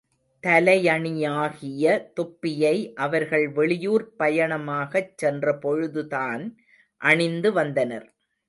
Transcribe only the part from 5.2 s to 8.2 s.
சென்ற பொழுதுதான் அணிந்து வந்தனர்.